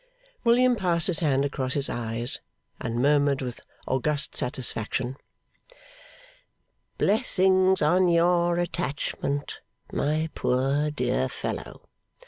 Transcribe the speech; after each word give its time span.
William 0.43 0.75
passed 0.75 1.05
his 1.05 1.19
hand 1.19 1.45
across 1.45 1.75
his 1.75 1.87
eyes, 1.87 2.39
and 2.79 2.95
murmured 3.03 3.39
with 3.43 3.61
august 3.85 4.35
satisfaction, 4.35 5.15
'Blessings 6.97 7.83
on 7.83 8.07
your 8.09 8.57
attachment, 8.57 9.59
my 9.93 10.27
poor 10.33 10.89
dear 10.89 11.29
fellow! 11.29 11.83